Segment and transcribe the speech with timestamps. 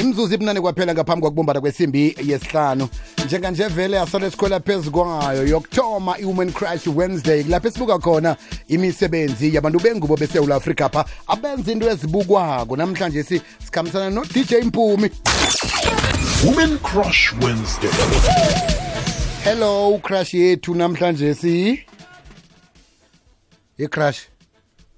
[0.00, 2.88] imzuzu ibunane kwaphela ngaphambi kokubumbana kwesimbi yesihlanu
[3.24, 8.36] njenganje vele asale sikhwela phezu kwayo yokuthoma i-woman crash wednesday lapho esibuka khona
[8.68, 15.10] imisebenzi yabantu bengubo besewula afrika pha abenza into ezibukwako namhlanje si sikhambisana no-dj mpumi
[16.46, 17.90] women crush wednesday
[19.44, 21.84] hello crush yethu namhlanje si
[23.78, 24.18] i-crush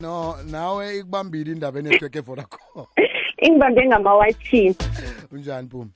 [0.00, 2.86] no nawe ikubambile indaba enetwork evodacom
[3.40, 4.74] ingibambe ngamawatshini
[5.32, 5.90] unjani pumi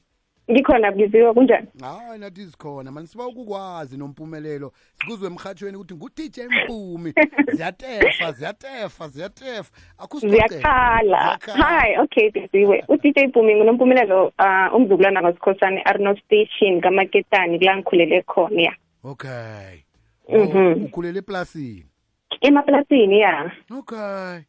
[0.51, 7.13] ngikhona kubiziwe kunjani hayi nathi sikhona mani siba ukukwazi nompumelelo sikuzwe emhathweni ukuthi ngu-dj mpumi
[7.53, 16.17] ziyatefa ziyatefa ziyatefa akuziyakhala hayi okay biziwe u-dj mpumi ngunompumelelo um ah, umzukulwana ngosikhosane arno
[16.17, 18.75] station kamaketani kula ngikhulele khona ya
[19.05, 19.75] okay
[20.29, 21.87] oh, mhm ukhulele eplasini
[22.43, 24.41] emaplasini ya okay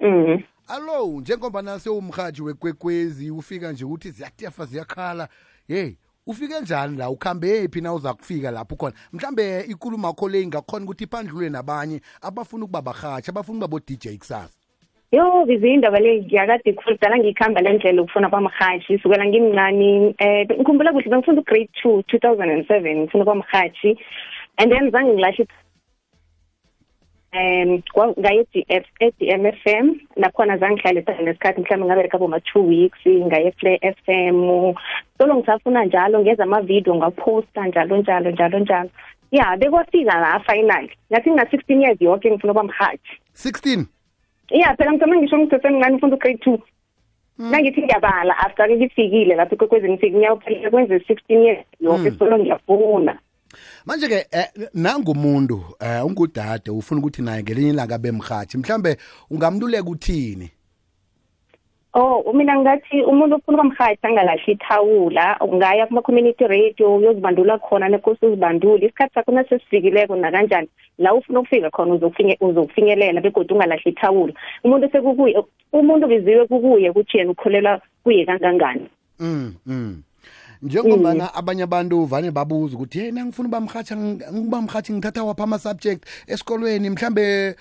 [0.00, 5.28] mhm alo njengoba nase umhaji wekwekwezi ufika nje uthi ziyatefa ziyakhala
[5.68, 5.90] hey
[6.26, 10.84] ufike njani la ukuhambe phi na uza kufika lapho khona mhlambe ikulumo yakho le ingakhona
[10.84, 14.50] ukuthi iphandlule nabanye abafuna ukuba bahatsha abafuna ukuba bo-dj kusasa
[15.12, 20.92] yo vizi indaba le ngiyakade kufulisana ngikuhamba le ndlela ukufuna kwamrhatshi sukela ngimncani um ngikhumbula
[20.92, 23.98] kuhle bengifunda u-grade two two thousand and seven ngifuna kwamrhatshi
[24.58, 25.46] and then zange ngilashe
[27.34, 27.70] um
[28.18, 28.82] ngaye e-d eh,
[29.50, 29.88] f m
[30.24, 34.38] nakhona zange ngihlale nesikhathi mhlawumbe ngabe ma two weeks ngaye flair f m
[35.18, 38.90] solo ngisafuna njalo ngenza amavidiyo ngaphosta njalo njalo njalo njalo
[39.30, 43.86] ya bekwafika la finally ngathi ngina-sixteen years yonke ngifuna ukuba mhathi sixteen
[44.50, 46.58] ya phela ngithoma ngisho ngisesemncane ufunda ugrade two
[47.36, 47.50] hmm.
[47.50, 52.18] nangithi ngiyabala after-ke ngifikile lapho kwekwezi ngifike kwenze sixteen years yonke hmm.
[52.18, 53.18] solo ngiyafuna
[53.86, 58.96] manje ke eh, nangumuntu eh, ungudade ufuna ukuthi naye ngelinye ilanga bemhathi mhlambe
[59.30, 60.50] ungamluleka uthini
[61.96, 68.86] Oh, mina ngathi umuntu ufuna ukwamhatha angalahli ithawula, ungaya kuma-community radio uyozibandula khona nekosi uzibandule,
[68.86, 71.94] isikhathi sakho nasesifikileko nakanjani, la ufuna ukufika khona
[72.40, 74.32] uzokufinyelela begodwa ungalahli ithawula.
[74.64, 75.38] Umuntu sekukuye,
[75.72, 78.86] umuntu biziwe kukuye ukuthi yena ukholelwa kuye kangangani.
[79.20, 80.02] Mm, mm.
[80.64, 81.30] njengoba na mm.
[81.34, 87.56] abanye abantu vane babuza ukuthi hey nangifuna ubamrhatsha ngiba mhathi ngithatha wapha ama-subject esikolweni mhlambe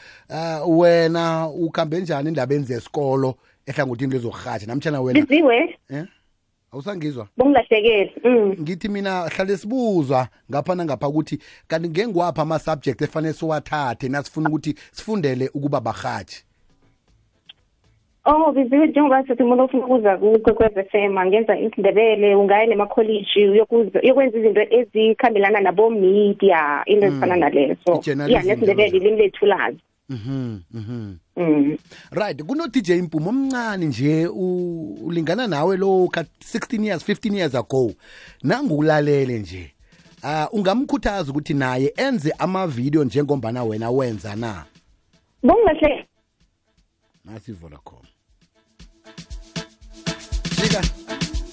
[0.68, 6.06] uh, wena ukhambe njani endabeni zesikolo ehlangothini lwezokurhatsha namtshana wena biziwe eh?
[6.72, 8.54] awusangizwa bongilahlekele mm.
[8.62, 15.50] ngithi mina hlale sibuzwa ngapha nangapha ukuthi kanti ngengiwapha ama-subject efanele siwathathe nasifuna ukuthi sifundele
[15.54, 16.44] ukuba barhatshi
[18.26, 23.46] Oh biziwe njengoba sithi umuntu ofuna ukuza kukwekwez FM angenza isindebele ungaya nemakholeji
[24.02, 27.10] uyokwenza izinto ezikhambelana nabo media into hmm.
[27.10, 29.78] ezifana naleso ya nesindebele ilimi lethu lazi
[30.10, 31.78] Mhm mhm mm.
[32.12, 34.28] Right kuno DJ Mpumo omncane nje
[35.08, 37.92] ulingana nawe lo ka 16 years 15 years ago
[38.44, 39.72] nangulalele nje
[40.24, 44.66] ah ungamkhuthaza ukuthi naye enze amavideo njengombana wena wenza na
[45.44, 46.06] Bongahle
[47.26, 48.00] Nasi Vodacom
[50.74, 50.88] jika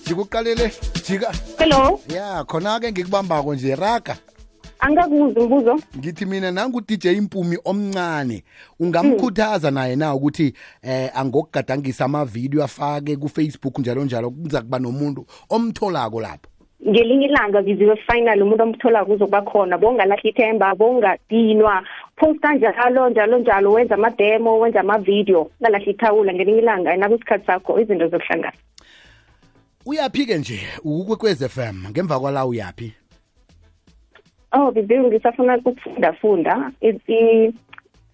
[0.07, 0.71] jika uqalele
[1.07, 4.17] jika hello ya khona-ke ngikubambako nje raga
[4.81, 8.45] angakuzwa umbuzo ngithi mina nangu-dj impumi omncane
[8.81, 9.75] ungamkhuthaza hmm.
[9.75, 16.47] naye na ukuthi eh angokugadangisa amavidiyo afake kufacebook njalo njalo kuza kuba nomuntu omtholako lapho
[16.89, 21.83] ngelinye ilanga viziwe final umuntu omtholako uzokuba khona bongalahli ithemba bongadinwa
[22.17, 27.81] posta njalo njalo njalo wenza amademo wenza amavidiyo ungalahli ithawula ngelinye ilanga enako isikhathi sakho
[27.81, 28.53] izinto zokuhlangana
[29.87, 32.93] uyaphi ke nje ukwekwez FM ngemva kwala uyaphi
[34.53, 37.55] Oh bibiwe ngisafuna ukufunda funda i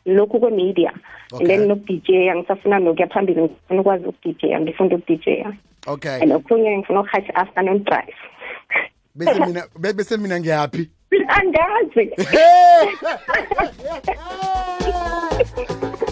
[0.06, 0.92] lokhu kwe media
[1.32, 5.26] and then no DJ angisafuna nokuya phambili ngifuna ukwazi ukudj ngifunda ukudj
[5.86, 8.14] Okay and okunye ngifuna ukhatch afternoon drive
[9.16, 9.64] Bese mina
[9.96, 10.90] bese mina ngiyapi
[11.28, 12.10] Angazi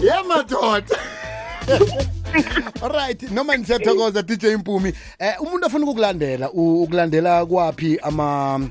[0.05, 0.97] Yeah madoda
[2.85, 8.61] alright noma nisiyathokoza DJ Mpumi eh umuntu afuna ukukulandela ukulandela kwapi ama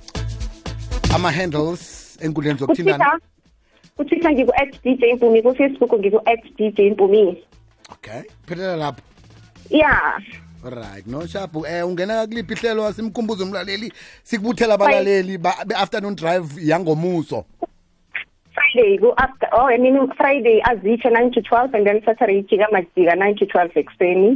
[1.15, 3.21] ama handles enkundleni zokuthintana
[3.99, 4.53] utwitter ngiku
[4.85, 6.19] @dj mpumi ku Facebook ngiku
[6.57, 7.45] @dj mpumi
[7.93, 9.01] okay phelela lapho
[9.71, 10.19] yeah
[10.65, 17.45] right no shapu eh ungena kuliphi ihlelo asimkhumbuza umlaleli sikubuthela abalaleli ba afternoon drive yangomuso
[18.55, 22.67] Friday go after oh I mean Friday azitsho 9 to 12 and then Saturday ijika
[22.77, 24.31] majika 9 to 12 ekseni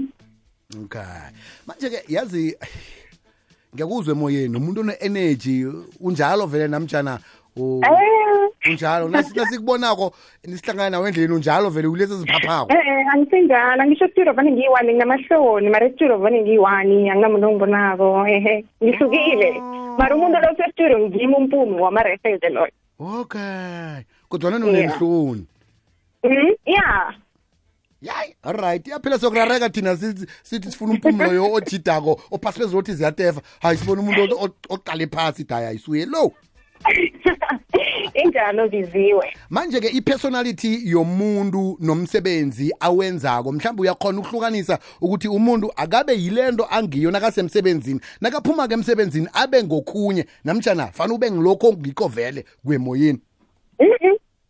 [0.85, 1.13] Okay
[1.67, 2.45] manje ke yazi
[3.75, 5.59] ngiyakuzwa emoyeni umuntu one energy
[6.01, 7.19] unjalo vele namjana
[7.57, 8.71] eh.
[8.71, 10.13] unjalo nasikubonako
[10.45, 15.89] nisihlangana nawe endleleni unjalo vele ulezi ziphaphako eh angisenjalo angisho kutiro vane ngiyi-one nginamahloni mara
[15.91, 19.97] kutiro vane ngiyi-one anginamuntu ongibonako ehe ngihlukile ah.
[19.99, 25.47] mara umuntu lokho esitiro ngimi umpumi wamareference loyo okay kodwana nonenhloni
[26.25, 26.55] mm mm-hmm.
[26.67, 27.15] yeah
[28.03, 29.97] yayi right iyaphela sokurareka thina
[30.43, 35.73] sithi sifuna umpumulo yo ojidako ophasi phezulu othi ziyatefa hayi sibona umuntu oqale phasi daya
[35.73, 36.33] isuye lo
[38.25, 46.67] injalo biziwe manje ke ipersonality yomuntu nomsebenzi awenzako mhlawumbe uyakhona ukuhlukanisa ukuthi umuntu akabe yilento
[46.71, 53.19] angiyo nakasemsebenzini nakaphuma ke emsebenzini abe ngokhunye namtshana fana ube ngilokho ngiko vele kwemoyeni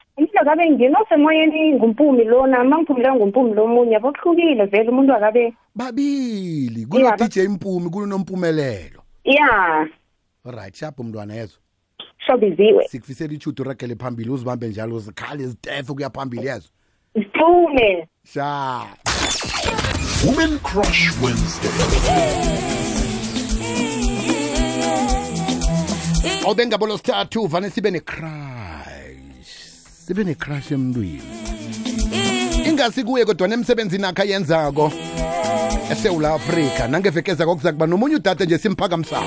[0.09, 6.87] umuntu akabe nginosemoyeni ngumpumi lona ma ngiphumile ngumpumi lomunye yabo kuhlukile vele umuntu akabe babili
[6.87, 9.88] kuno-dj mpumi kunompumelelo ya
[10.44, 11.59] right shapho mntwana yezo
[12.28, 16.69] hlobo iziwe sikufisela ithudo uragele phambili uzibambe njalo uzikhali zitefe kuya phambili yezo
[17.14, 18.80] zifume sha
[20.26, 21.70] women crush wednesday
[26.44, 29.48] awube oh, ngabolo sithathu vane sibe ne-crush
[30.06, 31.22] sibe ne-crush emntwini
[32.69, 34.92] ingasi kuye kodwa nemsebenzini akhe ayenzako
[35.92, 39.26] esewula afrika nangeveke zako kuza kuba nomunye udade nje simphakamisayo